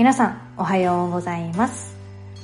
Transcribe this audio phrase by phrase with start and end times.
[0.00, 1.94] 皆さんおはようございます。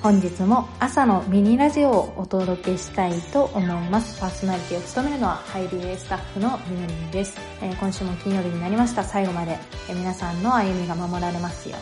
[0.02, 4.20] 本日も朝のミニラジオをお届けしたいと思います。
[4.20, 9.02] パーソナリティを務めるのはハイビエスタッフのみのりんです、えー、今週も金曜日になりました。
[9.02, 9.52] 最後まで、
[9.88, 11.78] えー、皆さんの歩みが守られますよ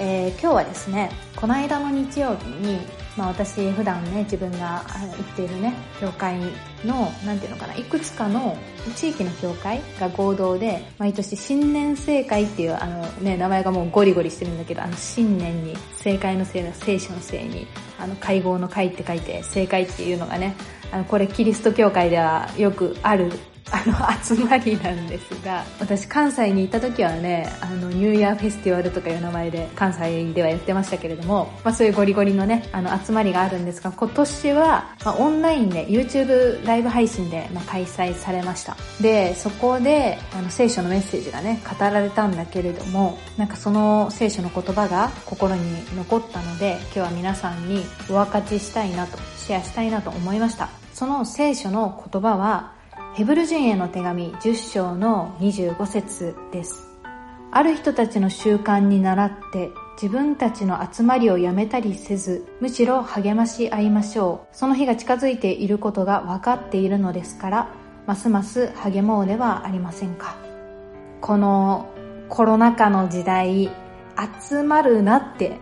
[0.00, 2.78] うに、えー、今日はですねこの間の日曜日に
[3.18, 6.38] まあ、私普段ね自分が行っているね教会
[6.84, 8.56] のなんていうのかないくつかの
[8.94, 17.66] 地域の教会が合同で毎年新年正会っていうあのね名前がもうゴリゴリしてるんだけどあの新年に正解のせいの聖書のせいに
[17.98, 20.54] あの会合の会って書いて正解っていうのがね
[20.92, 23.32] あのこれキリスト教会ではよくある
[23.70, 38.76] あの集まりなんですが私関西にいた時はねあのニューイヤーフェスティバルとかいう名前で関西ではやってましたけれども、まあ、そういうゴリゴリのねあの集まりがあるんですが今年は、まあ、オンラインで YouTube ライブ配信で、まあ、開催されました。
[39.00, 45.62] でそこであの聖書のメッセージがね語られたんだけれどもなんかその聖書の言葉が心に
[45.96, 50.68] 残ったので今日は皆さんにお分かちしたいなとシェアしたいなと思いました。
[50.92, 52.77] その聖書の言葉は
[53.18, 56.86] ヘブル人への手紙10章の25節です。
[57.50, 64.56] ある人たちの習慣に倣って自分たちの集まりをやめたりせず、むしろ励まし合いましょう。
[64.56, 67.68] その日が近づいていることが分かっているのですから、
[68.06, 70.36] ますます励もうではありませんか。
[71.20, 71.88] この
[72.28, 73.68] コロナ禍の時代、
[74.48, 75.58] 集まるなって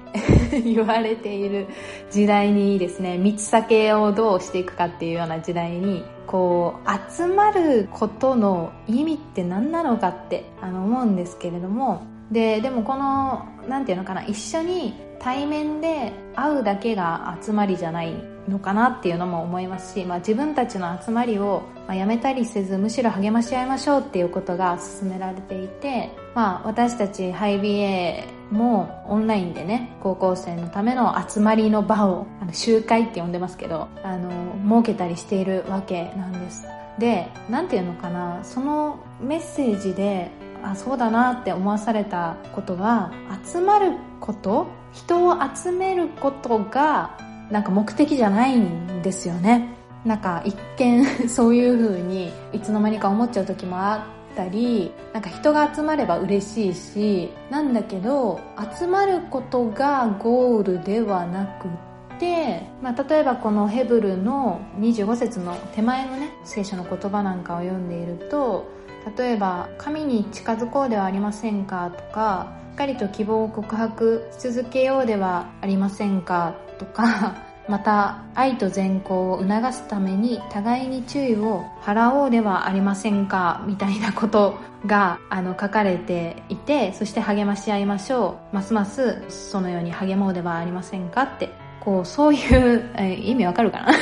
[0.64, 1.66] 言われている
[2.10, 18.14] 時代にですね、密避けをどうしていくかっていうような時代に、こう、集まることの意味って何なのかってあの思うんですけれども、で、でもこの、なんていうのかな、一緒に対面で会うだけが集まりじゃない
[18.48, 36.66] のかなっていうのも思いますし、まあ、自分たちの集まりをやめたりせずむしろ励まし合いましょうっていうことが進められていて、まあ、私たちハイビエもうオンラインでね高校生のための集まりの場をあの集会って呼んでますけどあの設けたりしているわけなんです。
[36.98, 40.30] で何て言うのかなそのメッセージで
[40.62, 43.12] あそうだなって思わされたことは
[43.44, 47.18] 集まること人を集めることが
[47.50, 49.74] なんか目的じゃないんですよね。
[50.04, 54.06] なんか一見 そういう風にいつの間にか思っちゃう時もあ
[54.36, 58.38] ったりなんか人が集まれば嬉しいしなんだけど
[58.78, 68.70] 集まることがゴールではなくって、まあ、例えばこのヘブルの25節の手前のね聖書の言葉なんかを読んでいると
[69.16, 77.34] 例えば「神に近づこうではありませんか」とか「しっかりと希望を告白し続けようではありませんか」とか
[77.68, 88.54] また愛と善行を促すために互いに注意を払おうではありませんかみたいなことがあの書かれていてそして励まし合いましょう。
[88.54, 91.50] ますますそのように励もうではありませんかって
[91.80, 93.92] こうそういう、え意味わかるかな？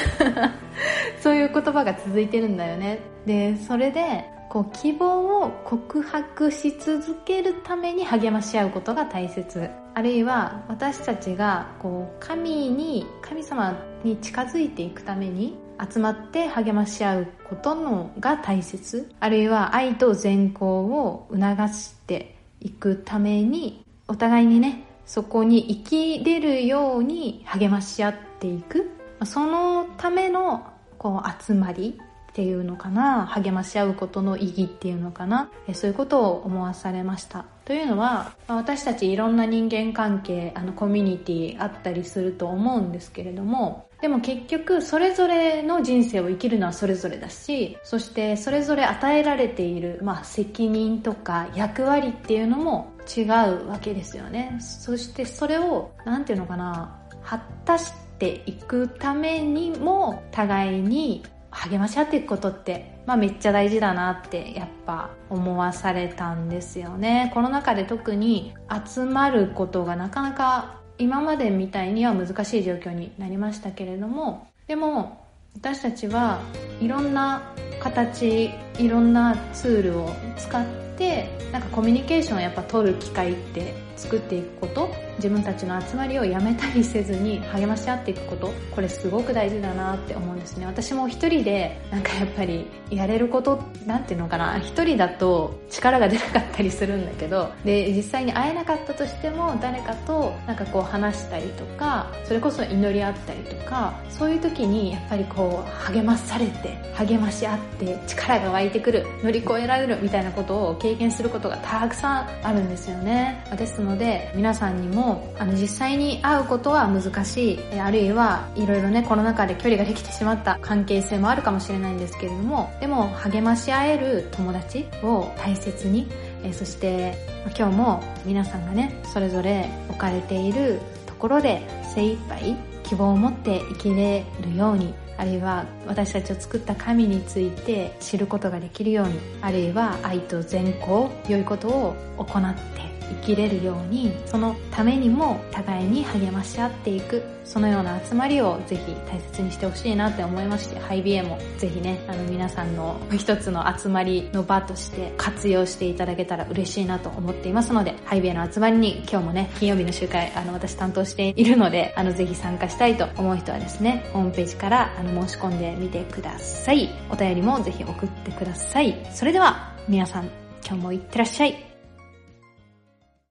[1.20, 3.00] そういう言葉が続いてるんだよね。
[3.26, 4.24] でそれで
[4.54, 9.68] こう希望を告白し続けるために励まし合うことが大切。
[9.94, 15.58] あるいは私たちがこう神に神様に近づいていくために
[15.92, 19.10] 集まって励まし合うことのが大切。
[19.18, 21.42] あるいは愛と善行を促
[21.74, 28.88] していくためにお互いにねそこに生きれるように励まし合っていく。
[29.24, 30.64] そのための
[30.96, 32.00] こう集まり。
[32.34, 33.26] っていうのかな？
[33.26, 35.52] 励まし合うことの意義っていうのかな？
[35.72, 37.44] そういうことを思わされました。
[37.64, 54.58] というのは私たちいろんな人間関係あのコミュニティあったりすると思うんですけれどもでも結局それぞれの人生を生きるのはそれぞれだしそしてそれぞれ与えられている、まあ、責任とか役割っていうのも違うわけですよね。
[54.60, 57.00] そしてそれを何て言うのかな？
[57.22, 61.22] 果たしていくためにも互いに
[61.54, 67.30] 励まし合っていくことって、まあ、めっちゃ大事だなってやっぱ思わされたんですよね。
[67.32, 68.54] コロナ禍で特に
[68.86, 75.24] 集まることがなかなか今までみたいには難しい状況になりましたけれどもでも
[75.54, 76.40] 私たちは
[76.80, 77.42] いろんな
[77.80, 90.66] 形いろんなツールを使ってってなんかコミュニケーションをやっぱ取る機会って作っていくこと自分たちの集まりをやめたりせずに励まし合っていくことこれすごく大事だなって思うんですね。
[90.66, 113.42] 私も一人でなんかやっぱりやれることなんていうのかな一人だと力が出なかったりするんだけどで実際に会えなかったとしても誰かとなんかこう話したりとかそれこそ祈り合ったりとかそういう時にやっぱりこう励まされて励まし合って力が湧いてくる乗り越えられるみたいなことを経験することがたくさんあるんですよね。
[113.56, 126.06] ですので、皆さんにも、あの、実際に会うことは難しい、あるいはいろいろね、コロナ禍で距離ができてしまった関係性もあるかもしれないんですけれども、でも励まし合える友達を大切に、
[126.42, 127.16] えそして
[127.56, 166.88] 今日も皆さんがね、それぞれ置かれているところで精一杯希望を持って生きれるようにあるいは私たちを作った神について知ることができるようにあるいは愛と善行良いことを行って生きれるようにそのためにも互いに励まし合っていくそのような集まりをぜひ大切にしてほしいなって思いましてハイビエもぜひねあの皆さんの一つの集まりの場として活用していただけたら嬉しいなと思っていますのでハイビエの集まりに今日もね金曜日の集会あの私担当しているのであのぜひ参加したいと思う人はですねホームページからあの申し込んでみてください。
[167.10, 169.06] お便りもぜひ送ってください。
[169.12, 170.30] それでは皆さん
[170.66, 171.73] 今日もいってらっしゃい。